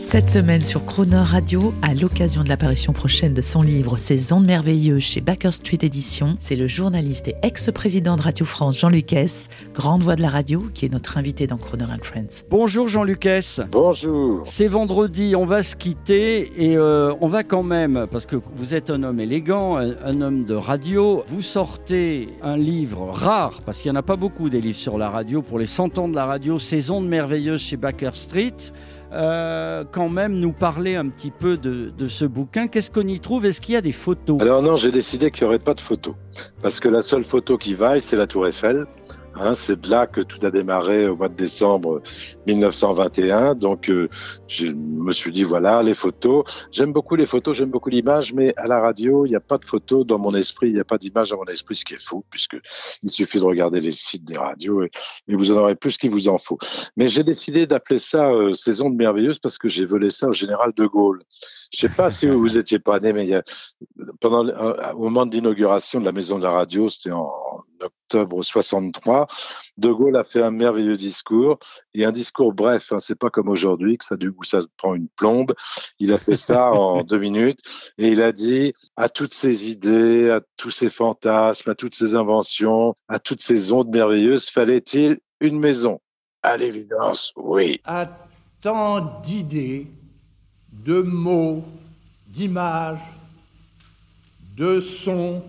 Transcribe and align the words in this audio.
Cette 0.00 0.30
semaine 0.30 0.64
sur 0.64 0.86
Croner 0.86 1.16
Radio, 1.18 1.74
à 1.82 1.92
l'occasion 1.92 2.42
de 2.42 2.48
l'apparition 2.48 2.94
prochaine 2.94 3.34
de 3.34 3.42
son 3.42 3.60
livre 3.60 3.98
Ces 3.98 4.32
ondes 4.32 4.46
merveilleuses 4.46 5.02
chez 5.02 5.20
Baker 5.20 5.50
Street 5.50 5.78
Edition, 5.82 6.36
c'est 6.38 6.56
le 6.56 6.66
journaliste 6.66 7.28
et 7.28 7.34
ex-président 7.42 8.16
de 8.16 8.22
Radio 8.22 8.46
France 8.46 8.78
Jean-Luc 8.78 9.12
S, 9.12 9.48
grande 9.74 10.02
voix 10.02 10.16
de 10.16 10.22
la 10.22 10.30
radio, 10.30 10.64
qui 10.72 10.86
est 10.86 10.88
notre 10.88 11.18
invité 11.18 11.46
dans 11.46 11.58
Croner 11.58 11.84
and 11.84 12.02
Friends. 12.02 12.46
Bonjour 12.48 12.88
Jean-Luc 12.88 13.26
S. 13.26 13.60
Bonjour. 13.70 14.40
C'est 14.46 14.68
vendredi, 14.68 15.36
on 15.36 15.44
va 15.44 15.62
se 15.62 15.76
quitter 15.76 16.50
et 16.56 16.78
euh, 16.78 17.12
on 17.20 17.28
va 17.28 17.42
quand 17.44 17.62
même, 17.62 18.06
parce 18.10 18.24
que 18.24 18.36
vous 18.56 18.74
êtes 18.74 18.88
un 18.88 19.02
homme 19.02 19.20
élégant, 19.20 19.76
un, 19.76 19.92
un 20.02 20.22
homme 20.22 20.44
de 20.44 20.54
radio, 20.54 21.22
vous 21.26 21.42
sortez 21.42 22.30
un 22.42 22.56
livre 22.56 23.10
rare, 23.12 23.60
parce 23.66 23.82
qu'il 23.82 23.92
n'y 23.92 23.98
en 23.98 24.00
a 24.00 24.02
pas 24.02 24.16
beaucoup 24.16 24.48
des 24.48 24.62
livres 24.62 24.78
sur 24.78 24.96
la 24.96 25.10
radio, 25.10 25.42
pour 25.42 25.58
les 25.58 25.66
100 25.66 25.98
ans 25.98 26.08
de 26.08 26.16
la 26.16 26.24
radio, 26.24 26.58
Ces 26.58 26.90
ondes 26.90 27.06
merveilleuses 27.06 27.60
chez 27.60 27.76
Baker 27.76 28.12
Street. 28.14 28.56
Euh, 29.12 29.84
quand 29.90 30.08
même 30.08 30.34
nous 30.34 30.52
parler 30.52 30.94
un 30.94 31.08
petit 31.08 31.32
peu 31.32 31.56
de, 31.56 31.90
de 31.90 32.08
ce 32.08 32.24
bouquin. 32.24 32.68
Qu'est-ce 32.68 32.90
qu'on 32.90 33.06
y 33.06 33.18
trouve? 33.18 33.44
Est-ce 33.44 33.60
qu'il 33.60 33.74
y 33.74 33.76
a 33.76 33.80
des 33.80 33.92
photos? 33.92 34.40
Alors 34.40 34.62
non, 34.62 34.76
j'ai 34.76 34.92
décidé 34.92 35.30
qu'il 35.30 35.44
n'y 35.44 35.48
aurait 35.48 35.58
pas 35.58 35.74
de 35.74 35.80
photos. 35.80 36.14
Parce 36.62 36.78
que 36.78 36.88
la 36.88 37.02
seule 37.02 37.24
photo 37.24 37.58
qui 37.58 37.74
vaille, 37.74 38.00
c'est 38.00 38.16
la 38.16 38.26
tour 38.26 38.46
Eiffel. 38.46 38.86
Hein, 39.36 39.54
c'est 39.54 39.80
de 39.80 39.90
là 39.90 40.06
que 40.06 40.20
tout 40.20 40.44
a 40.44 40.50
démarré 40.50 41.08
au 41.08 41.16
mois 41.16 41.28
de 41.28 41.34
décembre 41.34 42.02
1921. 42.46 43.54
Donc, 43.54 43.88
euh, 43.88 44.08
je 44.50 44.66
me 44.66 45.12
suis 45.12 45.30
dit, 45.30 45.44
voilà, 45.44 45.80
les 45.82 45.94
photos. 45.94 46.44
J'aime 46.72 46.92
beaucoup 46.92 47.14
les 47.14 47.24
photos, 47.24 47.56
j'aime 47.56 47.70
beaucoup 47.70 47.88
l'image, 47.88 48.34
mais 48.34 48.52
à 48.56 48.66
la 48.66 48.80
radio, 48.80 49.24
il 49.24 49.30
n'y 49.30 49.36
a 49.36 49.40
pas 49.40 49.58
de 49.58 49.64
photos 49.64 50.04
dans 50.04 50.18
mon 50.18 50.34
esprit, 50.34 50.68
il 50.68 50.74
n'y 50.74 50.80
a 50.80 50.84
pas 50.84 50.98
d'image 50.98 51.30
dans 51.30 51.36
mon 51.36 51.44
esprit, 51.44 51.76
ce 51.76 51.84
qui 51.84 51.94
est 51.94 52.04
faux, 52.04 52.24
puisque 52.30 52.56
il 53.04 53.08
suffit 53.08 53.38
de 53.38 53.44
regarder 53.44 53.80
les 53.80 53.92
sites 53.92 54.24
des 54.24 54.36
radios 54.36 54.82
et, 54.82 54.90
vous 55.28 55.52
en 55.52 55.56
aurez 55.56 55.76
plus 55.76 55.96
qu'il 55.96 56.10
vous 56.10 56.28
en 56.28 56.36
faut. 56.36 56.58
Mais 56.96 57.06
j'ai 57.06 57.22
décidé 57.22 57.66
d'appeler 57.66 57.98
ça 57.98 58.30
euh, 58.30 58.52
Saison 58.52 58.90
de 58.90 58.96
merveilleuse 58.96 59.38
parce 59.38 59.56
que 59.56 59.68
j'ai 59.68 59.84
volé 59.84 60.10
ça 60.10 60.28
au 60.28 60.32
général 60.32 60.72
de 60.76 60.84
Gaulle. 60.84 61.22
Je 61.72 61.78
sais 61.78 61.88
pas 61.88 62.10
si 62.10 62.26
vous 62.26 62.58
étiez 62.58 62.80
pas 62.80 62.98
né, 62.98 63.12
mais 63.12 63.26
y 63.26 63.34
a, 63.34 63.42
pendant 64.20 64.46
euh, 64.46 64.92
au 64.94 65.04
moment 65.04 65.26
de 65.26 65.32
l'inauguration 65.32 66.00
de 66.00 66.04
la 66.04 66.12
maison 66.12 66.38
de 66.38 66.42
la 66.42 66.50
radio, 66.50 66.88
c'était 66.88 67.12
en 67.12 67.30
octobre 67.80 68.42
63, 68.42 69.28
De 69.80 69.90
Gaulle 69.90 70.16
a 70.16 70.24
fait 70.24 70.42
un 70.42 70.50
merveilleux 70.50 70.98
discours 70.98 71.58
et 71.94 72.04
un 72.04 72.12
discours 72.12 72.52
bref. 72.52 72.92
Hein, 72.92 72.98
c'est 73.00 73.18
pas 73.18 73.30
comme 73.30 73.48
aujourd'hui 73.48 73.96
que 73.96 74.04
ça 74.04 74.16
du 74.16 74.30
coup 74.30 74.44
ça 74.44 74.60
prend 74.76 74.94
une 74.94 75.08
plombe. 75.08 75.54
Il 75.98 76.12
a 76.12 76.18
fait 76.18 76.36
ça 76.36 76.70
en 76.72 77.02
deux 77.02 77.18
minutes 77.18 77.60
et 77.96 78.08
il 78.08 78.20
a 78.20 78.32
dit 78.32 78.74
à 78.96 79.08
toutes 79.08 79.32
ces 79.32 79.70
idées, 79.70 80.28
à 80.28 80.42
tous 80.58 80.70
ces 80.70 80.90
fantasmes, 80.90 81.70
à 81.70 81.74
toutes 81.74 81.94
ces 81.94 82.14
inventions, 82.14 82.94
à 83.08 83.18
toutes 83.18 83.40
ces 83.40 83.72
ondes 83.72 83.88
merveilleuses, 83.88 84.50
fallait-il 84.50 85.18
une 85.40 85.58
maison? 85.58 85.98
À 86.42 86.58
l'évidence, 86.58 87.32
oui. 87.36 87.80
À 87.84 88.06
tant 88.60 89.20
d'idées, 89.22 89.86
de 90.72 91.00
mots, 91.00 91.64
d'images, 92.28 93.00
de 94.58 94.78
sons 94.80 95.42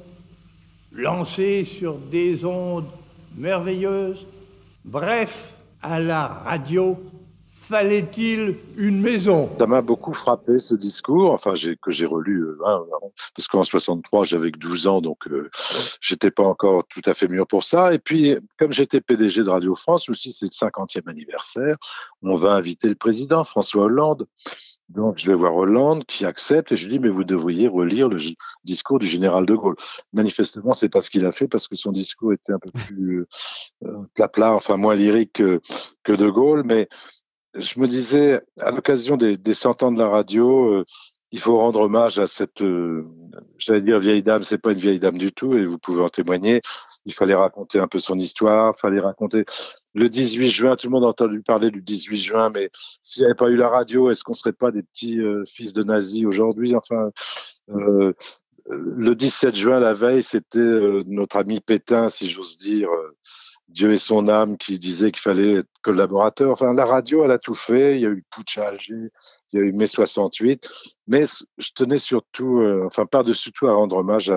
lancés 0.94 1.66
sur 1.66 1.98
des 1.98 2.45
ondes 2.45 2.88
merveilleuses. 3.36 4.25
Bref, 4.86 5.53
à 5.81 5.99
la 5.99 6.27
radio, 6.27 6.97
fallait-il 7.71 8.58
une 8.75 9.02
maison? 9.02 9.49
Ça 9.58 9.65
m'a 9.65 9.81
beaucoup 9.81 10.14
frappé 10.14 10.59
ce 10.59 10.75
discours, 10.75 11.31
enfin 11.31 11.53
que 11.81 11.92
j'ai 11.92 12.05
relu, 12.05 12.49
hein, 12.65 12.81
parce 13.36 13.47
qu'en 13.47 13.64
63 13.64 14.25
j'avais 14.25 14.52
que 14.52 14.59
12 14.59 14.87
ans, 14.87 15.02
donc 15.02 15.27
euh, 15.27 15.49
j'étais 16.02 16.31
pas 16.31 16.43
encore 16.43 16.83
tout 16.89 17.02
à 17.05 17.14
fait 17.14 17.30
mûr 17.30 17.47
pour 17.47 17.64
ça. 17.64 17.93
Et 17.93 17.99
puis 17.99 18.36
comme 18.59 18.73
j'étais 18.73 18.99
PDG 18.99 19.43
de 19.43 19.49
Radio 19.49 19.73
France, 19.75 20.09
aussi 20.09 20.33
c'est 20.33 20.48
le 20.48 20.52
50e 20.52 21.09
anniversaire, 21.09 21.77
on 22.21 22.36
va 22.36 22.53
inviter 22.53 22.89
le 22.89 22.95
président 22.95 23.43
François 23.45 23.83
Hollande. 23.83 24.27
Donc 24.94 25.18
je 25.18 25.28
vais 25.28 25.36
voir 25.36 25.56
Hollande 25.56 26.06
qui 26.06 26.26
accepte 26.26 26.72
et 26.72 26.76
je 26.76 26.88
lui 26.88 26.94
dis 26.94 27.00
mais 27.00 27.10
vous 27.10 27.24
devriez 27.24 27.68
relire 27.68 28.10
le 28.10 28.18
discours 28.64 29.00
du 29.00 29.08
général 29.08 29.46
de 29.46 29.56
Gaulle. 29.56 29.76
Manifestement 30.14 30.74
c'est 30.74 30.90
pas 30.90 31.02
ce 31.02 31.10
qu'il 31.10 31.26
a 31.26 31.32
fait 31.32 31.48
parce 31.48 31.68
que 31.68 31.76
son 31.76 31.92
discours 31.92 32.34
était 32.34 32.54
un 32.54 32.60
peu 32.60 32.72
plus 32.72 33.26
euh, 33.86 33.96
plat 34.14 34.28
plat, 34.28 34.54
enfin 34.54 34.78
moins 34.78 34.96
lyrique 34.96 35.34
que, 35.34 35.62
que 36.04 36.12
de 36.12 36.30
Gaulle, 36.30 36.64
mais 36.66 36.88
je 37.56 37.80
me 37.80 37.88
disais, 37.88 38.42
à 38.60 38.72
l'occasion 38.72 39.18
des, 39.18 39.38
des 39.38 39.54
100 39.54 39.84
ans 39.84 39.92
de 39.92 40.00
la 40.00 40.10
radio, 40.10 40.74
euh, 40.74 40.86
il 41.32 41.40
faut 41.40 41.58
rendre 41.58 41.82
hommage 41.82 42.20
à 42.20 42.28
cette, 42.28 42.62
euh, 42.62 43.06
j'allais 43.58 43.82
dire 43.82 44.00
vieille 44.00 44.23
dame, 44.23 44.44
c'est 44.44 44.58
pas 44.58 44.72
une 44.72 44.80
vieille 44.80 45.00
dame 45.00 45.18
du 45.18 45.32
tout, 45.32 45.56
et 45.56 45.66
vous 45.66 45.78
pouvez 45.78 46.02
en 46.02 46.10
témoigner. 46.10 46.62
Il 47.06 47.14
fallait 47.14 47.36
raconter 47.36 47.80
un 47.80 47.88
peu 47.88 48.00
son 48.00 48.20
histoire, 48.20 48.76
fallait 48.78 49.00
raconter 49.00 49.46
le 49.94 50.10
18 50.10 50.50
juin. 50.50 50.76
Tout 50.76 50.88
le 50.88 50.92
monde 50.92 51.06
a 51.06 51.08
entendu 51.08 51.42
parler 51.42 51.72
du 51.72 51.82
18 51.82 52.18
juin, 52.18 52.50
mais 52.50 52.70
s'il 53.02 53.22
n'y 53.22 53.26
avait 53.26 53.36
pas 53.36 53.50
eu 53.50 53.56
la 53.56 53.70
radio, 53.70 54.10
est-ce 54.12 54.24
qu'on 54.24 54.34
serait 54.34 54.54
pas 54.54 54.72
des 54.72 54.84
petits 54.84 55.20
euh, 55.20 55.44
fils 55.46 55.74
de 55.74 55.84
nazis 55.84 56.26
aujourd'hui? 56.26 56.76
Enfin, 56.76 57.12
euh, 57.70 58.14
le 58.70 59.16
17 59.16 59.56
juin, 59.56 59.80
la 59.80 59.94
veille, 59.94 60.24
c'était 60.24 60.60
euh, 60.60 61.04
notre 61.08 61.38
ami 61.38 61.60
Pétain, 61.60 62.10
si 62.10 62.30
j'ose 62.30 62.58
dire. 62.58 62.90
Dieu 63.72 63.92
et 63.94 63.98
son 63.98 64.28
âme 64.28 64.58
qui 64.58 64.80
disait 64.80 65.12
qu'il 65.12 65.22
fallait 65.22 65.60
être 65.60 65.70
collaborateur. 65.82 66.52
Enfin, 66.52 66.73
la 66.73 66.86
radio, 66.86 67.23
elle 67.23 67.32
a 67.32 67.40
tout 67.40 67.54
fait. 67.54 67.96
Il 67.96 68.02
y 68.02 68.06
a 68.06 68.10
eu 68.10 68.23
Putsch 68.30 68.58
à 68.58 68.73
il 68.90 69.10
y 69.54 69.58
a 69.58 69.62
eu 69.62 69.72
mai 69.72 69.88
68. 69.88 70.70
Mais 71.08 71.26
je 71.58 71.70
tenais 71.73 71.98
surtout, 71.98 72.60
euh, 72.60 72.84
enfin, 72.86 73.06
par-dessus 73.06 73.52
tout, 73.52 73.68
à 73.68 73.73
rendre 73.73 73.98
hommage 73.98 74.32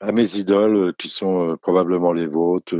à, 0.00 0.12
mes 0.12 0.36
idoles 0.36 0.76
euh, 0.76 0.92
qui 0.98 1.08
sont 1.08 1.50
euh, 1.50 1.56
probablement 1.56 2.12
les 2.12 2.26
vôtres. 2.26 2.74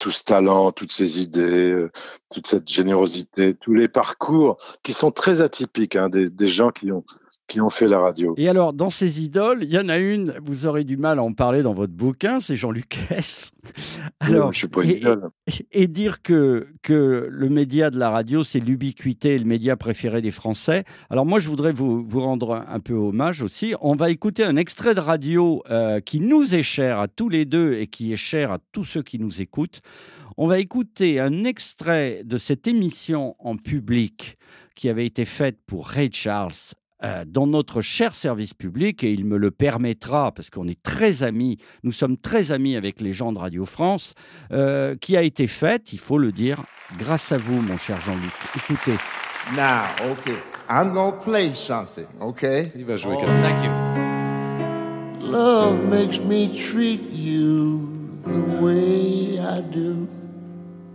Tout 0.00 0.10
ce 0.10 0.24
talent, 0.24 0.72
toutes 0.72 0.92
ces 0.92 1.20
idées, 1.20 1.70
euh, 1.70 1.92
toute 2.32 2.48
cette 2.48 2.68
générosité, 2.68 3.54
tous 3.54 3.74
les 3.74 3.86
parcours 3.86 4.56
qui 4.82 4.92
sont 4.92 5.12
très 5.12 5.40
atypiques, 5.40 5.94
hein, 5.94 6.08
des, 6.08 6.28
des 6.28 6.48
gens 6.48 6.70
qui 6.70 6.90
ont 6.90 7.04
qui 7.50 7.60
ont 7.60 7.68
fait 7.68 7.88
la 7.88 7.98
radio. 7.98 8.32
Et 8.38 8.48
alors, 8.48 8.72
dans 8.72 8.90
ces 8.90 9.24
idoles, 9.24 9.64
il 9.64 9.72
y 9.72 9.78
en 9.78 9.88
a 9.88 9.98
une, 9.98 10.34
vous 10.40 10.66
aurez 10.66 10.84
du 10.84 10.96
mal 10.96 11.18
à 11.18 11.22
en 11.24 11.32
parler 11.32 11.62
dans 11.62 11.74
votre 11.74 11.92
bouquin, 11.92 12.38
c'est 12.38 12.54
Jean-Luc 12.54 12.96
Hess. 13.10 13.50
Alors, 14.20 14.46
oui, 14.46 14.52
je 14.52 14.58
suis 14.58 14.68
pas 14.68 14.84
une 14.84 14.90
et, 14.90 14.96
idole. 14.98 15.30
Et, 15.48 15.82
et, 15.82 15.88
dire 15.88 16.22
que, 16.22 16.68
que 16.80 17.26
le 17.28 17.48
média 17.48 17.90
de 17.90 17.98
la 17.98 18.08
radio, 18.08 18.44
c'est 18.44 18.60
l'ubiquité, 18.60 19.36
le 19.36 19.44
média 19.44 19.76
préféré 19.76 20.22
des 20.22 20.30
Français. 20.30 20.84
Alors 21.10 21.26
moi, 21.26 21.40
je 21.40 21.48
voudrais 21.48 21.72
vous, 21.72 22.04
vous 22.04 22.20
rendre 22.20 22.54
un, 22.54 22.64
un 22.68 22.78
peu 22.78 22.94
hommage 22.94 23.42
aussi. 23.42 23.74
On 23.80 23.96
va 23.96 24.10
écouter 24.10 24.44
un 24.44 24.54
extrait 24.54 24.94
de 24.94 25.00
radio 25.00 25.64
euh, 25.70 25.98
qui 25.98 26.20
nous 26.20 26.54
est 26.54 26.62
cher 26.62 27.00
à 27.00 27.08
tous 27.08 27.28
les 27.28 27.46
deux 27.46 27.74
et 27.74 27.88
qui 27.88 28.12
est 28.12 28.16
cher 28.16 28.52
à 28.52 28.58
tous 28.70 28.84
ceux 28.84 29.02
qui 29.02 29.18
nous 29.18 29.40
écoutent. 29.40 29.80
On 30.36 30.46
va 30.46 30.60
écouter 30.60 31.18
un 31.18 31.42
extrait 31.42 32.22
de 32.24 32.38
cette 32.38 32.68
émission 32.68 33.34
en 33.40 33.56
public 33.56 34.38
qui 34.76 34.88
avait 34.88 35.04
été 35.04 35.24
faite 35.24 35.58
pour 35.66 35.88
Ray 35.88 36.10
Charles 36.12 36.52
euh, 37.04 37.24
dans 37.26 37.46
notre 37.46 37.80
cher 37.80 38.14
service 38.14 38.54
public, 38.54 39.04
et 39.04 39.12
il 39.12 39.24
me 39.24 39.36
le 39.36 39.50
permettra, 39.50 40.32
parce 40.32 40.50
qu'on 40.50 40.68
est 40.68 40.82
très 40.82 41.22
amis, 41.22 41.58
nous 41.82 41.92
sommes 41.92 42.16
très 42.16 42.52
amis 42.52 42.76
avec 42.76 43.00
les 43.00 43.12
gens 43.12 43.32
de 43.32 43.38
Radio 43.38 43.64
France, 43.64 44.14
euh, 44.52 44.96
qui 44.96 45.16
a 45.16 45.22
été 45.22 45.46
faite, 45.46 45.92
il 45.92 45.98
faut 45.98 46.18
le 46.18 46.32
dire, 46.32 46.62
grâce 46.98 47.32
à 47.32 47.38
vous, 47.38 47.60
mon 47.62 47.78
cher 47.78 48.00
Jean-Luc. 48.00 48.32
Écoutez. 48.56 48.96
Now, 49.56 49.86
okay, 50.12 50.36
I'm 50.68 50.92
gonna 50.92 51.12
play 51.12 51.54
something, 51.54 52.06
okay? 52.20 52.70
Il 52.76 52.84
va 52.84 52.96
jouer 52.96 53.16
oh, 53.16 53.20
quelque 53.20 53.42
Thank 53.42 53.64
you. 53.64 53.70
Love 55.30 55.88
makes 55.88 56.20
me 56.20 56.48
treat 56.48 57.00
you 57.12 57.88
the 58.24 58.60
way 58.60 59.38
I 59.38 59.62
do. 59.62 60.06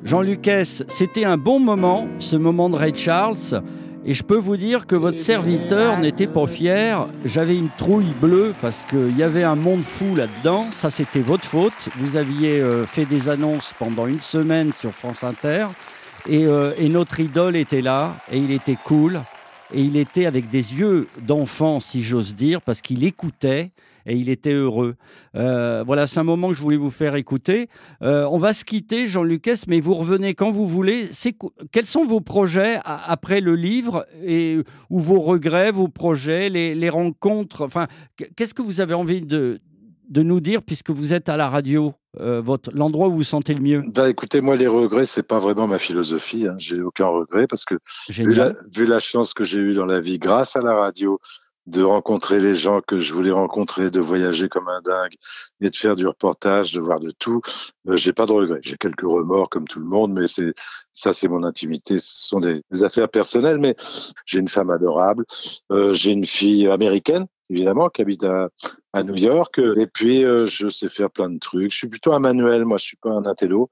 Jean-Luc 0.03 0.47
S., 0.47 0.83
c'était 0.87 1.25
un 1.25 1.37
bon 1.37 1.59
moment, 1.59 2.07
ce 2.19 2.35
moment 2.35 2.69
de 2.69 2.75
Ray 2.75 2.95
Charles. 2.95 3.63
Et 4.07 4.13
je 4.13 4.21
peux 4.21 4.37
vous 4.37 4.55
dire 4.55 4.85
que 4.85 4.95
votre 4.95 5.17
serviteur 5.17 5.97
n'était 5.97 6.27
pas 6.27 6.45
fier. 6.45 7.07
J'avais 7.25 7.57
une 7.57 7.69
trouille 7.75 8.13
bleue 8.21 8.53
parce 8.61 8.83
qu'il 8.83 9.17
y 9.17 9.23
avait 9.23 9.43
un 9.43 9.55
monde 9.55 9.81
fou 9.81 10.15
là-dedans. 10.15 10.67
Ça, 10.71 10.91
c'était 10.91 11.21
votre 11.21 11.45
faute. 11.45 11.73
Vous 11.95 12.15
aviez 12.15 12.61
euh, 12.61 12.85
fait 12.85 13.05
des 13.05 13.29
annonces 13.29 13.73
pendant 13.79 14.05
une 14.05 14.21
semaine 14.21 14.71
sur 14.73 14.91
France 14.91 15.23
Inter. 15.23 15.69
Euh, 16.29 16.73
et, 16.77 16.87
notre 16.87 17.19
idole 17.19 17.55
était 17.55 17.81
là. 17.81 18.15
Et 18.31 18.37
il 18.37 18.51
était 18.51 18.77
cool. 18.83 19.21
et 19.73 19.81
il 19.81 19.97
était 19.97 20.27
avec 20.27 20.51
des 20.51 20.75
yeux 20.75 21.07
d'enfant, 21.19 21.79
si 21.79 22.03
j'ose 22.03 22.35
dire, 22.35 22.61
parce 22.61 22.81
qu'il 22.81 23.03
écoutait 23.03 23.71
et 24.05 24.15
il 24.15 24.29
était 24.29 24.53
heureux. 24.53 24.95
Euh, 25.35 25.83
voilà, 25.85 26.07
c'est 26.07 26.19
un 26.19 26.23
moment 26.23 26.49
que 26.49 26.53
je 26.53 26.61
voulais 26.61 26.77
vous 26.77 26.91
faire 26.91 27.15
écouter. 27.15 27.67
Euh, 28.01 28.27
on 28.31 28.37
va 28.37 28.53
se 28.53 28.65
quitter, 28.65 29.07
Jean 29.07 29.23
Lucas, 29.23 29.63
mais 29.67 29.79
vous 29.79 29.95
revenez 29.95 30.33
quand 30.33 30.51
vous 30.51 30.67
voulez. 30.67 31.09
Quels 31.71 31.85
sont 31.85 32.05
vos 32.05 32.21
projets 32.21 32.79
après 32.83 33.41
le 33.41 33.55
livre 33.55 34.05
et 34.23 34.59
ou 34.89 34.99
vos 34.99 35.19
regrets, 35.19 35.71
vos 35.71 35.87
projets, 35.87 36.49
les, 36.49 36.75
les 36.75 36.89
rencontres? 36.89 37.63
Enfin, 37.63 37.87
qu- 38.17 38.27
qu'est-ce 38.35 38.53
que 38.53 38.61
vous 38.61 38.81
avez 38.81 38.93
envie 38.93 39.21
de 39.21 39.59
de 40.07 40.21
nous 40.21 40.39
dire 40.39 40.61
puisque 40.61 40.91
vous 40.91 41.15
êtes 41.15 41.29
à 41.29 41.35
la 41.35 41.49
radio, 41.49 41.95
euh, 42.19 42.39
votre 42.39 42.69
l'endroit 42.75 43.07
où 43.07 43.11
vous 43.13 43.17
vous 43.17 43.23
sentez 43.23 43.55
le 43.55 43.61
mieux? 43.61 43.83
Bah 43.87 44.07
écoutez, 44.07 44.39
moi 44.39 44.55
les 44.55 44.67
regrets, 44.67 45.07
c'est 45.07 45.23
pas 45.23 45.39
vraiment 45.39 45.65
ma 45.65 45.79
philosophie. 45.79 46.45
Hein. 46.47 46.53
J'ai 46.59 46.79
aucun 46.79 47.07
regret 47.07 47.47
parce 47.47 47.65
que 47.65 47.73
vu 48.09 48.35
la, 48.35 48.53
vu 48.71 48.85
la 48.85 48.99
chance 48.99 49.33
que 49.33 49.43
j'ai 49.43 49.57
eue 49.59 49.73
dans 49.73 49.87
la 49.87 49.99
vie 50.01 50.19
grâce 50.19 50.55
à 50.55 50.61
la 50.61 50.75
radio, 50.75 51.19
de 51.67 51.83
rencontrer 51.83 52.39
les 52.39 52.55
gens 52.55 52.81
que 52.81 52.99
je 52.99 53.13
voulais 53.13 53.31
rencontrer, 53.31 53.89
de 53.89 53.99
voyager 53.99 54.49
comme 54.49 54.67
un 54.67 54.81
dingue 54.81 55.15
et 55.61 55.69
de 55.69 55.75
faire 55.75 55.95
du 55.95 56.07
reportage, 56.07 56.73
de 56.73 56.81
voir 56.81 56.99
de 56.99 57.11
tout, 57.11 57.41
euh, 57.87 57.95
j'ai 57.95 58.13
pas 58.13 58.25
de 58.25 58.33
regrets. 58.33 58.59
J'ai 58.61 58.77
quelques 58.77 59.01
remords 59.01 59.49
comme 59.49 59.67
tout 59.67 59.79
le 59.79 59.85
monde, 59.85 60.13
mais 60.13 60.27
c'est 60.27 60.53
ça, 60.93 61.13
c'est 61.13 61.27
mon 61.27 61.43
intimité. 61.43 61.99
Ce 61.99 62.27
sont 62.27 62.39
des, 62.39 62.63
affaires 62.83 63.09
personnelles, 63.09 63.57
mais 63.59 63.75
j'ai 64.25 64.39
une 64.39 64.47
femme 64.47 64.69
adorable. 64.69 65.25
Euh, 65.71 65.93
j'ai 65.93 66.11
une 66.11 66.25
fille 66.25 66.67
américaine, 66.67 67.25
évidemment, 67.49 67.89
qui 67.89 68.01
habite 68.01 68.23
à, 68.23 68.49
à 68.93 69.03
New 69.03 69.15
York. 69.15 69.59
Et 69.77 69.87
puis, 69.87 70.23
euh, 70.23 70.45
je 70.47 70.69
sais 70.69 70.89
faire 70.89 71.09
plein 71.11 71.29
de 71.29 71.37
trucs. 71.39 71.71
Je 71.71 71.77
suis 71.77 71.87
plutôt 71.87 72.13
un 72.13 72.19
manuel, 72.19 72.65
moi, 72.65 72.77
je 72.77 72.85
suis 72.85 72.97
pas 72.97 73.09
un 73.11 73.25
intello. 73.25 73.69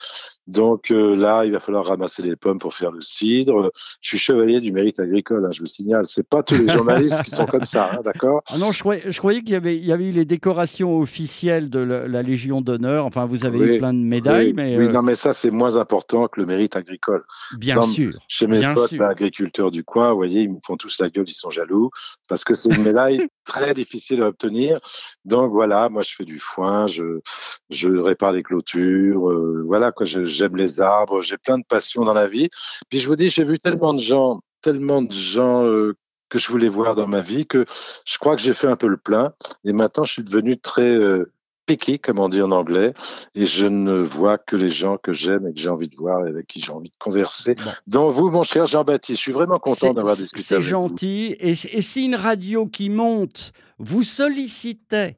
Donc 0.47 0.91
euh, 0.91 1.15
là, 1.15 1.45
il 1.45 1.51
va 1.53 1.59
falloir 1.61 1.85
ramasser 1.85 2.21
les 2.21 2.35
pommes 2.35 2.59
pour 2.59 2.73
faire 2.73 2.91
le 2.91 2.99
cidre. 3.01 3.71
Je 4.01 4.09
suis 4.09 4.17
chevalier 4.17 4.59
du 4.59 4.71
mérite 4.73 4.99
agricole, 4.99 5.45
hein, 5.45 5.51
je 5.53 5.61
le 5.61 5.67
signale. 5.67 6.05
C'est 6.07 6.27
pas 6.27 6.43
tous 6.43 6.55
les 6.55 6.67
journalistes 6.67 7.23
qui 7.23 7.31
sont 7.31 7.45
comme 7.45 7.65
ça, 7.65 7.91
hein, 7.93 7.99
d'accord? 8.03 8.41
Ah 8.47 8.57
non, 8.57 8.71
je 8.73 8.79
croyais, 8.81 9.03
je 9.09 9.17
croyais 9.17 9.39
qu'il 9.41 9.53
y 9.53 9.55
avait, 9.55 9.77
il 9.77 9.85
y 9.85 9.93
avait 9.93 10.09
eu 10.09 10.11
les 10.11 10.25
décorations 10.25 10.97
officielles 10.99 11.69
de 11.69 11.79
la, 11.79 12.07
la 12.09 12.21
Légion 12.21 12.59
d'honneur. 12.59 13.05
Enfin, 13.05 13.25
vous 13.25 13.45
avez 13.45 13.57
Oui, 13.57 13.75
eu 13.75 13.77
plein 13.77 13.93
de 13.93 13.99
médailles, 13.99 14.47
oui, 14.47 14.53
mais 14.53 14.77
oui, 14.77 14.85
euh, 14.87 14.91
non, 14.91 15.01
mais 15.01 15.15
ça, 15.15 15.33
c'est 15.33 15.51
moins 15.51 15.77
important 15.77 16.27
que 16.27 16.41
le 16.41 16.45
mérite 16.45 16.75
agricole. 16.75 17.23
bien 17.57 17.75
Dans- 17.75 17.81
sûr. 17.83 18.11
Chez 18.27 18.47
mes 18.47 18.59
Bien 18.59 18.73
potes 18.73 18.89
sûr. 18.89 19.03
agriculteurs 19.05 19.71
du 19.71 19.83
coin, 19.85 20.09
vous 20.11 20.17
voyez, 20.17 20.41
ils 20.41 20.51
me 20.51 20.57
font 20.65 20.75
tous 20.75 20.99
la 20.99 21.09
gueule, 21.09 21.25
ils 21.27 21.33
sont 21.33 21.49
jaloux, 21.49 21.89
parce 22.27 22.43
que 22.43 22.53
c'est 22.53 22.69
une 22.75 22.83
médaille 22.83 23.25
très 23.45 23.62
difficile 23.71 24.21
à 24.23 24.27
obtenir. 24.27 24.79
Donc 25.23 25.51
voilà, 25.51 25.87
moi 25.89 26.01
je 26.01 26.13
fais 26.15 26.25
du 26.25 26.39
foin, 26.39 26.87
je, 26.87 27.21
je 27.69 27.87
répare 27.89 28.33
les 28.33 28.43
clôtures, 28.43 29.29
euh, 29.29 29.63
voilà 29.65 29.91
quoi, 29.91 30.05
j'aime 30.05 30.57
les 30.57 30.81
arbres, 30.81 31.21
j'ai 31.21 31.37
plein 31.37 31.57
de 31.57 31.65
passions 31.65 32.03
dans 32.03 32.13
la 32.13 32.27
vie. 32.27 32.49
Puis 32.89 32.99
je 32.99 33.07
vous 33.07 33.15
dis, 33.15 33.29
j'ai 33.29 33.45
vu 33.45 33.59
tellement 33.59 33.93
de 33.93 33.99
gens, 33.99 34.41
tellement 34.61 35.01
de 35.01 35.13
gens 35.13 35.63
euh, 35.65 35.95
que 36.29 36.39
je 36.39 36.51
voulais 36.51 36.67
voir 36.67 36.95
dans 36.95 37.07
ma 37.07 37.21
vie 37.21 37.45
que 37.45 37.65
je 38.05 38.17
crois 38.17 38.35
que 38.35 38.41
j'ai 38.41 38.53
fait 38.53 38.67
un 38.67 38.75
peu 38.75 38.87
le 38.87 38.97
plein. 38.97 39.33
Et 39.63 39.71
maintenant, 39.71 40.03
je 40.03 40.13
suis 40.13 40.23
devenu 40.23 40.59
très 40.59 40.95
euh, 40.95 41.31
picky, 41.65 41.99
comme 41.99 42.19
on 42.19 42.29
dit 42.29 42.41
en 42.41 42.51
anglais, 42.51 42.93
et 43.35 43.45
je 43.45 43.65
ne 43.67 43.99
vois 44.01 44.37
que 44.37 44.55
les 44.55 44.69
gens 44.69 44.97
que 44.97 45.11
j'aime 45.13 45.47
et 45.47 45.53
que 45.53 45.59
j'ai 45.59 45.69
envie 45.69 45.87
de 45.89 45.95
voir 45.95 46.25
et 46.25 46.29
avec 46.29 46.47
qui 46.47 46.59
j'ai 46.59 46.71
envie 46.71 46.89
de 46.89 46.95
converser. 46.99 47.55
Bon. 47.55 47.71
Donc 47.87 48.11
vous, 48.13 48.29
mon 48.29 48.43
cher 48.43 48.65
Jean-Baptiste, 48.65 49.17
je 49.19 49.23
suis 49.23 49.31
vraiment 49.31 49.59
content 49.59 49.87
C'est- 49.87 49.93
d'avoir 49.93 50.15
discuté 50.15 50.43
C'est 50.43 50.55
avec 50.55 50.65
vous. 50.65 50.69
gentil. 50.71 51.35
Et, 51.39 51.51
et 51.51 51.81
si 51.81 52.05
une 52.05 52.15
radio 52.15 52.67
qui 52.67 52.89
monte 52.89 53.51
vous 53.79 54.03
sollicitait 54.03 55.17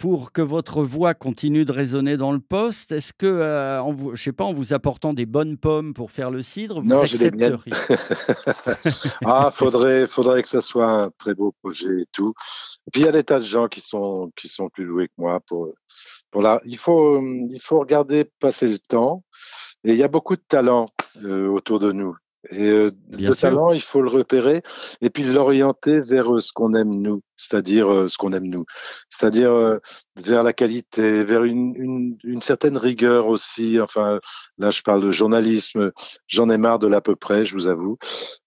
pour 0.00 0.32
que 0.32 0.40
votre 0.40 0.82
voix 0.82 1.12
continue 1.12 1.66
de 1.66 1.72
résonner 1.72 2.16
dans 2.16 2.32
le 2.32 2.40
poste, 2.40 2.90
est-ce 2.90 3.12
que, 3.12 3.26
euh, 3.26 3.82
en 3.82 3.92
vous, 3.92 4.16
je 4.16 4.22
sais 4.22 4.32
pas, 4.32 4.44
en 4.44 4.54
vous 4.54 4.72
apportant 4.72 5.12
des 5.12 5.26
bonnes 5.26 5.58
pommes 5.58 5.92
pour 5.92 6.10
faire 6.10 6.30
le 6.30 6.40
cidre, 6.40 6.80
vous 6.80 6.88
Non, 6.88 7.02
accepteriez 7.02 7.54
ah, 9.26 9.50
faudrait, 9.52 10.06
faudrait 10.06 10.42
que 10.42 10.48
ça 10.48 10.62
soit 10.62 10.90
un 10.90 11.10
très 11.18 11.34
beau 11.34 11.52
projet 11.62 12.00
et 12.00 12.06
tout. 12.12 12.32
Et 12.86 12.90
puis 12.90 13.02
il 13.02 13.04
y 13.04 13.08
a 13.08 13.12
des 13.12 13.24
tas 13.24 13.40
de 13.40 13.44
gens 13.44 13.68
qui 13.68 13.82
sont, 13.82 14.32
qui 14.36 14.48
sont 14.48 14.70
plus 14.70 14.86
doués 14.86 15.08
que 15.08 15.12
moi 15.18 15.38
pour, 15.46 15.68
pour 16.30 16.40
la. 16.40 16.62
Il 16.64 16.78
faut, 16.78 17.20
il 17.20 17.60
faut 17.60 17.78
regarder 17.78 18.24
passer 18.40 18.68
le 18.68 18.78
temps. 18.78 19.22
Et 19.84 19.92
il 19.92 19.98
y 19.98 20.02
a 20.02 20.08
beaucoup 20.08 20.36
de 20.36 20.44
talent 20.48 20.86
euh, 21.22 21.46
autour 21.48 21.78
de 21.78 21.92
nous. 21.92 22.16
Et 22.48 22.70
euh, 22.70 22.90
le 23.10 23.32
sûr. 23.32 23.50
talent, 23.50 23.72
il 23.72 23.82
faut 23.82 24.00
le 24.00 24.08
repérer 24.08 24.62
et 25.02 25.10
puis 25.10 25.24
l'orienter 25.24 26.00
vers 26.00 26.34
euh, 26.34 26.40
ce 26.40 26.52
qu'on 26.54 26.72
aime 26.72 26.88
nous, 26.90 27.20
c'est-à-dire 27.36 27.92
euh, 27.92 28.08
ce 28.08 28.16
qu'on 28.16 28.32
aime 28.32 28.48
nous, 28.48 28.64
c'est-à-dire 29.10 29.50
euh, 29.52 29.78
vers 30.16 30.42
la 30.42 30.54
qualité, 30.54 31.22
vers 31.22 31.44
une, 31.44 31.74
une, 31.76 32.16
une 32.24 32.40
certaine 32.40 32.78
rigueur 32.78 33.26
aussi. 33.28 33.78
Enfin, 33.78 34.20
là, 34.56 34.70
je 34.70 34.80
parle 34.80 35.02
de 35.02 35.12
journalisme. 35.12 35.92
J'en 36.28 36.48
ai 36.48 36.56
marre 36.56 36.78
de 36.78 36.86
l'à 36.86 37.02
peu 37.02 37.14
près, 37.14 37.44
je 37.44 37.52
vous 37.54 37.68
avoue. 37.68 37.98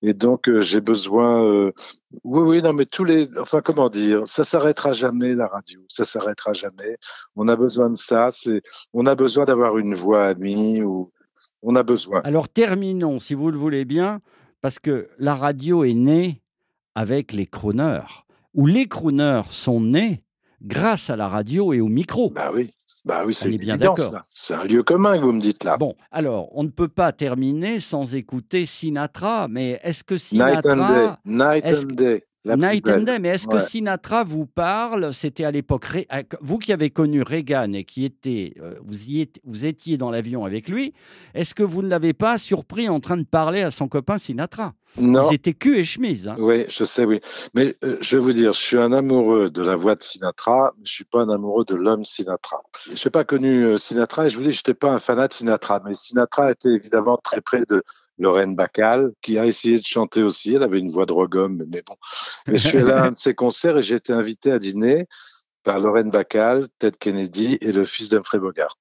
Et 0.02 0.16
donc, 0.16 0.50
j'ai 0.62 0.82
besoin. 0.82 1.44
euh, 1.44 1.72
oui, 2.24 2.42
oui, 2.42 2.62
non, 2.64 2.74
mais 2.74 2.86
tous 2.88 3.04
les. 3.04 3.30
Enfin, 3.38 3.62
comment 3.62 3.90
dire 3.90 4.24
Ça 4.26 4.44
s'arrêtera 4.44 4.94
jamais 4.94 5.36
la 5.36 5.48
radio. 5.48 5.82
Ça 5.88 6.04
s'arrêtera 6.04 6.54
jamais. 6.54 6.98
On 7.36 7.48
a 7.48 7.56
besoin 7.56 7.92
de 7.92 7.96
ça. 7.96 8.30
C'est. 8.32 8.62
On 8.94 9.06
a 9.06 9.14
besoin 9.16 9.46
d'avoir 9.46 9.78
une 9.78 9.94
voix 9.96 10.26
amie 10.26 10.82
ou. 10.82 11.12
On 11.62 11.76
a 11.76 11.84
besoin. 11.84 12.22
Alors 12.24 12.50
terminons, 12.50 13.20
si 13.20 13.34
vous 13.34 13.52
le 13.52 13.58
voulez 13.58 13.86
bien, 13.86 14.22
parce 14.62 14.80
que 14.80 15.10
la 15.18 15.36
radio 15.36 15.84
est 15.84 15.94
née 15.94 16.42
avec 16.96 17.34
les 17.34 17.46
crooners, 17.46 18.26
ou 18.54 18.66
les 18.66 18.88
crooners 18.88 19.44
sont 19.50 19.82
nés 19.82 20.24
grâce 20.62 21.10
à 21.10 21.16
la 21.16 21.28
radio 21.28 21.74
et 21.74 21.82
au 21.82 21.88
micro. 21.88 22.30
Bah 22.30 22.52
oui. 22.54 22.72
Bah 23.06 23.24
oui, 23.26 23.34
c'est 23.34 23.50
bien 23.58 23.78
d'accord. 23.78 24.22
C'est 24.34 24.54
un 24.54 24.64
lieu 24.64 24.82
commun 24.82 25.18
que 25.18 25.26
vous 25.26 25.34
me 25.34 25.42
dites 25.42 25.66
là. 25.66 25.76
Bon, 25.76 25.94
alors, 26.10 26.48
on 26.56 26.64
ne 26.64 26.70
peut 26.70 26.88
pas 26.88 27.12
terminer 27.12 27.82
sans 27.82 28.16
écouter 28.16 28.66
Sinatra, 28.66 29.50
mais 29.50 29.80
est-ce 29.84 30.06
que 30.06 30.14
Night 30.14 30.66
and 30.66 30.76
day. 30.78 30.84
Sinatra... 30.84 31.20
Night 31.26 31.66
and 31.66 31.94
day. 31.96 32.24
La 32.46 32.58
Night 32.58 32.90
and. 32.90 33.04
Day, 33.04 33.20
mais 33.20 33.30
est-ce 33.30 33.48
que. 33.48 33.60
Sinatra 33.60 34.24
vous 34.26 34.46
parle? 34.46 35.14
C'était 35.14 35.46
à 35.46 35.52
l'époque, 35.52 35.86
vous 36.42 36.58
qui 36.58 36.74
avez 36.74 36.90
connu 36.90 37.22
Reagan 37.22 37.72
et 37.72 37.86
qui 37.86 38.04
était, 38.04 38.54
euh, 38.62 38.76
vous, 38.84 39.10
y 39.10 39.30
vous 39.46 39.66
étiez 39.66 39.98
dans 39.98 40.12
l'avion 40.12 40.44
avec 40.44 40.68
lui, 40.68 40.94
est-ce 41.34 41.56
que 41.56 41.64
vous 41.64 41.82
ne 41.82 41.88
l'avez 41.88 42.14
pas 42.14 42.38
surpris 42.38 42.90
en 42.90 43.00
train 43.00 43.16
de 43.16 43.24
parler 43.24 43.62
à 43.62 43.72
son 43.72 43.88
copain 43.88 44.18
Sinatra? 44.18 44.74
Non. 45.00 45.30
Ils 45.32 45.36
étaient 45.36 45.54
cul 45.54 45.78
et 45.78 45.84
chemise. 45.86 46.28
hein. 46.28 46.36
Oui, 46.38 46.66
je 46.68 46.84
sais, 46.84 47.06
oui. 47.06 47.20
Mais 47.56 47.76
euh, 47.84 47.98
je 48.02 48.18
vais 48.18 48.22
vous 48.24 48.34
dire, 48.34 48.54
je 48.54 48.60
suis 48.60 48.78
un 48.78 48.92
amoureux 48.92 49.50
de 49.50 49.62
la 49.62 49.76
voix 49.76 49.96
de 49.96 50.04
Sinatra, 50.04 50.74
mais 50.78 50.86
je 50.86 50.92
suis 50.92 51.06
pas 51.06 51.22
un 51.22 51.30
amoureux 51.30 51.64
de 51.66 51.76
l'homme 51.76 52.04
Sinatra. 52.06 52.62
Je 52.86 52.92
n'ai 52.92 53.12
pas 53.12 53.24
connu 53.24 53.64
euh, 53.64 53.78
Sinatra 53.78 54.26
et 54.26 54.30
je 54.30 54.38
vous 54.38 54.44
dis, 54.44 54.52
je 54.52 54.60
n'étais 54.60 54.74
pas 54.76 54.92
un 54.92 55.00
fanat 55.00 55.30
de 55.30 55.34
Sinatra, 55.34 55.82
mais 55.86 55.96
Sinatra 55.96 56.52
était 56.52 56.70
évidemment 56.70 57.18
très 57.24 57.42
près 57.42 57.64
de 57.68 57.84
Lorraine 58.18 58.56
Bacall, 58.56 59.14
qui 59.22 59.38
a 59.38 59.46
essayé 59.46 59.80
de 59.80 59.86
chanter 59.86 60.24
aussi. 60.24 60.54
Elle 60.54 60.64
avait 60.64 60.80
une 60.80 60.92
voix 60.92 61.06
de 61.06 61.14
rogum, 61.14 61.64
mais 61.70 61.82
bon. 61.82 61.96
Mais 62.48 62.58
je 62.58 62.68
suis 62.68 62.78
allé 62.78 62.92
à 62.92 63.06
un 63.06 63.12
de 63.12 63.18
ses 63.18 63.34
concerts 63.34 63.78
et 63.78 63.84
j'ai 63.84 63.96
été 63.96 64.14
invité 64.14 64.52
à 64.52 64.60
dîner 64.60 65.08
par 65.64 65.80
Lorraine 65.80 66.12
Bacall, 66.12 66.68
Ted 66.80 66.98
Kennedy 67.00 67.58
et 67.62 67.72
le 67.72 67.86
fils 67.86 68.10
d'Humphrey 68.10 68.40
Bogart. 68.40 68.78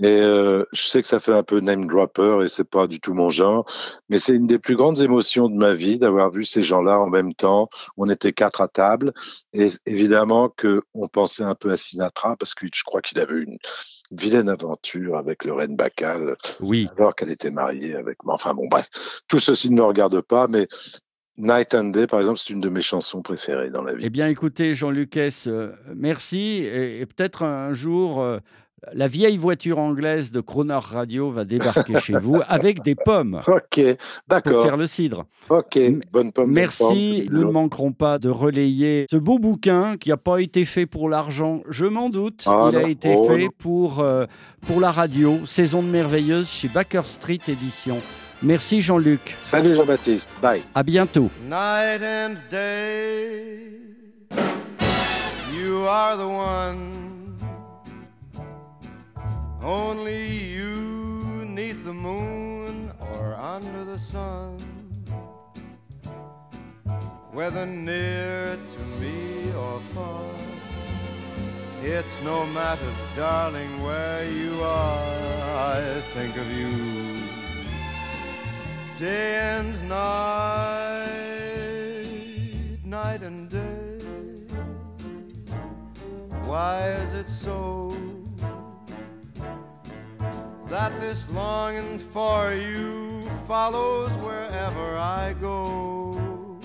Et 0.00 0.20
euh, 0.20 0.64
je 0.72 0.82
sais 0.82 1.00
que 1.02 1.06
ça 1.06 1.20
fait 1.20 1.32
un 1.32 1.42
peu 1.42 1.60
name 1.60 1.86
dropper 1.86 2.40
et 2.42 2.48
c'est 2.48 2.68
pas 2.68 2.86
du 2.86 2.98
tout 2.98 3.14
mon 3.14 3.30
genre, 3.30 3.64
mais 4.08 4.18
c'est 4.18 4.32
une 4.34 4.46
des 4.46 4.58
plus 4.58 4.74
grandes 4.74 5.00
émotions 5.00 5.48
de 5.48 5.54
ma 5.54 5.74
vie 5.74 5.98
d'avoir 5.98 6.30
vu 6.30 6.44
ces 6.44 6.62
gens-là 6.62 6.98
en 6.98 7.08
même 7.08 7.34
temps. 7.34 7.68
On 7.96 8.08
était 8.10 8.32
quatre 8.32 8.60
à 8.60 8.68
table 8.68 9.12
et 9.52 9.68
évidemment 9.86 10.48
que 10.48 10.82
on 10.94 11.06
pensait 11.08 11.44
un 11.44 11.54
peu 11.54 11.70
à 11.70 11.76
Sinatra 11.76 12.36
parce 12.36 12.54
que 12.54 12.66
je 12.72 12.82
crois 12.84 13.00
qu'il 13.00 13.20
avait 13.20 13.42
une 13.42 13.58
vilaine 14.10 14.48
aventure 14.48 15.16
avec 15.16 15.44
Lorraine 15.44 15.76
Bacall 15.76 16.36
Oui. 16.60 16.88
alors 16.96 17.14
qu'elle 17.14 17.30
était 17.30 17.50
mariée 17.50 17.94
avec 17.94 18.24
moi. 18.24 18.34
Enfin 18.34 18.54
bon, 18.54 18.66
bref, 18.68 18.88
tout 19.28 19.38
ceci 19.38 19.70
ne 19.70 19.76
me 19.76 19.82
regarde 19.84 20.20
pas, 20.22 20.48
mais 20.48 20.66
Night 21.38 21.74
and 21.74 21.84
Day, 21.90 22.06
par 22.06 22.20
exemple, 22.20 22.38
c'est 22.38 22.52
une 22.52 22.60
de 22.60 22.68
mes 22.68 22.82
chansons 22.82 23.22
préférées 23.22 23.70
dans 23.70 23.82
la 23.82 23.94
vie. 23.94 24.04
Eh 24.04 24.10
bien, 24.10 24.28
écoutez, 24.28 24.74
Jean 24.74 24.90
Lucas, 24.90 25.44
euh, 25.46 25.72
merci. 25.94 26.62
Et, 26.62 27.00
et 27.00 27.06
peut-être 27.06 27.42
un 27.42 27.72
jour, 27.72 28.20
euh, 28.20 28.38
la 28.92 29.06
vieille 29.08 29.36
voiture 29.36 29.78
anglaise 29.78 30.32
de 30.32 30.40
Croner 30.40 30.78
Radio 30.80 31.30
va 31.30 31.44
débarquer 31.44 31.98
chez 32.00 32.14
vous 32.18 32.40
avec 32.48 32.82
des 32.82 32.94
pommes 32.94 33.42
Ok, 33.46 33.80
pour 33.80 33.96
d'accord. 34.28 34.62
faire 34.62 34.76
le 34.76 34.86
cidre. 34.86 35.24
Ok, 35.48 35.74
bonne 35.76 36.00
pomme. 36.00 36.10
bonne 36.12 36.32
pomme, 36.32 36.50
Merci, 36.52 37.28
nous 37.30 37.44
ne 37.44 37.50
manquerons 37.52 37.92
pas 37.92 38.18
de 38.18 38.28
relayer 38.28 39.06
ce 39.10 39.16
beau 39.16 39.38
bouquin 39.38 39.96
qui 39.96 40.08
n'a 40.08 40.16
pas 40.16 40.38
été 40.40 40.64
fait 40.64 40.86
pour 40.86 41.08
l'argent, 41.08 41.62
je 41.68 41.84
m'en 41.84 42.10
doute. 42.10 42.42
Ah 42.46 42.68
Il 42.72 42.76
a 42.76 42.88
été 42.88 43.14
oh 43.16 43.24
fait 43.24 43.44
non. 43.44 43.50
pour, 43.58 44.00
euh, 44.00 44.26
pour 44.66 44.80
la 44.80 44.90
radio, 44.90 45.40
Saison 45.44 45.82
de 45.82 45.88
merveilleuse 45.88 46.48
chez 46.48 46.68
Baker 46.68 47.02
Street 47.04 47.38
Édition. 47.48 47.98
Merci 48.42 48.80
Jean-Luc, 48.82 49.36
Salut 49.40 49.74
Jean-Baptiste, 49.74 50.28
bye. 50.42 50.62
à 50.74 50.82
bientôt. 50.82 51.30
Night 51.44 52.02
and 52.02 52.34
day, 52.50 53.78
you 55.56 55.84
are 55.88 56.16
the 56.16 56.24
one. 56.26 57.01
Only 59.62 60.26
you 60.26 61.44
neath 61.46 61.84
the 61.84 61.92
moon 61.92 62.92
or 62.98 63.34
under 63.34 63.84
the 63.84 63.96
sun. 63.96 64.58
Whether 67.30 67.64
near 67.64 68.58
to 68.74 68.80
me 69.00 69.52
or 69.52 69.80
far, 69.94 70.24
it's 71.80 72.20
no 72.22 72.44
matter, 72.46 72.92
darling, 73.14 73.82
where 73.84 74.28
you 74.28 74.60
are. 74.62 75.76
I 75.76 76.02
think 76.12 76.36
of 76.36 76.50
you 76.58 77.20
day 78.98 79.58
and 79.58 79.88
night. 79.88 81.12
night 82.84 83.22
and 83.22 83.48
day. 83.48 83.98
Why 86.46 86.88
is 86.88 87.12
it 87.12 87.28
so 87.28 87.91
that 90.82 90.98
this 91.00 91.30
longing 91.30 91.96
for 91.96 92.52
you 92.54 93.22
follows 93.46 94.10
wherever 94.14 94.96
I 94.96 95.32
go? 95.40 96.58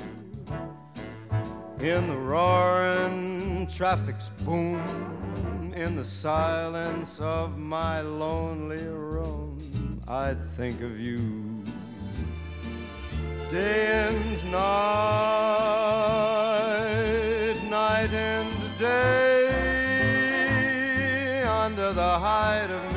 In 1.79 2.07
the 2.07 2.17
roaring 2.17 3.67
traffic's 3.67 4.29
boom, 4.43 4.81
in 5.75 5.95
the 5.95 6.03
silence 6.03 7.19
of 7.19 7.59
my 7.59 8.01
lonely 8.01 8.81
room, 8.81 10.01
I 10.07 10.33
think 10.55 10.81
of 10.81 11.00
you 11.00 11.63
day 13.51 14.07
and 14.07 14.51
night, 14.51 15.38
night 17.69 18.12
and 18.12 18.50
day, 18.79 19.43
under 21.43 21.93
the 21.93 22.17
hide 22.25 22.71
of. 22.71 22.96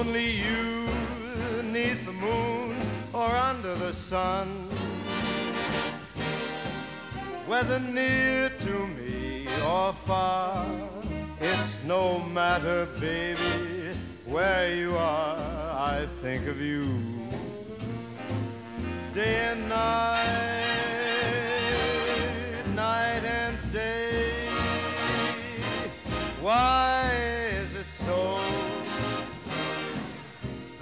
Only 0.00 0.30
you, 0.30 0.88
neath 1.62 2.06
the 2.06 2.12
moon 2.12 2.74
or 3.12 3.30
under 3.50 3.74
the 3.74 3.92
sun. 3.92 4.48
Whether 7.46 7.78
near 7.80 8.48
to 8.48 8.86
me 8.86 9.46
or 9.66 9.92
far, 9.92 10.64
it's 11.38 11.76
no 11.84 12.18
matter, 12.20 12.86
baby, 12.98 13.94
where 14.24 14.74
you 14.74 14.96
are, 14.96 15.36
I 15.94 16.08
think 16.22 16.46
of 16.46 16.58
you 16.62 16.86
day 19.12 19.50
and 19.52 19.68
night, 19.68 20.69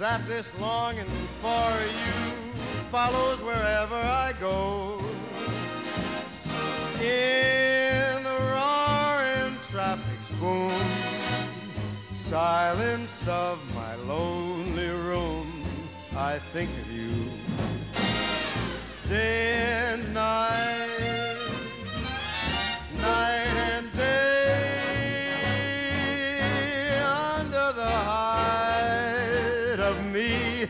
that 0.09 0.27
this 0.27 0.51
longing 0.59 1.05
for 1.39 1.69
you 2.03 2.21
follows 2.89 3.39
wherever 3.43 3.93
I 3.93 4.33
go? 4.39 4.99
In 6.99 8.23
the 8.23 8.39
roaring 8.55 9.55
traffic's 9.69 10.31
boom, 10.41 10.81
silence 12.11 13.27
of 13.27 13.59
my 13.75 13.93
lonely 14.13 14.89
room, 14.89 15.63
I 16.15 16.39
think 16.53 16.71
of 16.81 16.91
you 16.91 17.29
day 19.07 19.91
and 19.93 20.11
night, 20.11 20.88
me. 30.11 30.67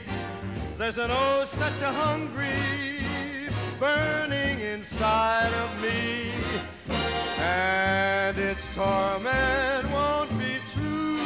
There's 0.77 0.98
an 0.98 1.09
oh, 1.12 1.43
such 1.45 1.81
a 1.81 1.91
hungry 1.91 3.03
burning 3.79 4.59
inside 4.59 5.51
of 5.63 5.81
me, 5.81 6.31
and 7.39 8.38
its 8.38 8.74
torment 8.75 9.89
won't 9.91 10.29
be 10.38 10.53
through 10.71 11.19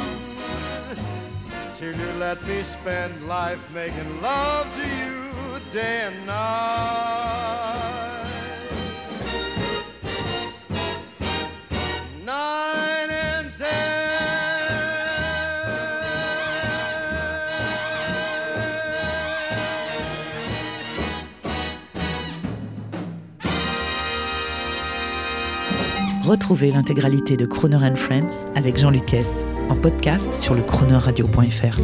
till 1.76 1.94
you 1.96 2.12
let 2.18 2.42
me 2.46 2.62
spend 2.62 3.26
life 3.26 3.62
making 3.72 4.22
love 4.22 4.66
to 4.80 4.86
you 4.88 5.60
day 5.72 6.08
and 6.08 6.26
night. 6.26 7.23
Retrouvez 26.34 26.72
l'intégralité 26.72 27.36
de 27.36 27.46
Croner 27.46 27.94
Friends 27.94 28.44
avec 28.56 28.76
Jean 28.76 28.90
Lucas 28.90 29.44
en 29.68 29.76
podcast 29.76 30.32
sur 30.40 30.54
le 30.54 30.62
chroneurradio.fr. 30.62 31.78